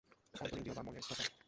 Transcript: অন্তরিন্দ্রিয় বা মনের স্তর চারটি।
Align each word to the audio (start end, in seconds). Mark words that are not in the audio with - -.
অন্তরিন্দ্রিয় 0.33 0.75
বা 0.77 0.83
মনের 0.83 1.03
স্তর 1.03 1.15
চারটি। 1.17 1.33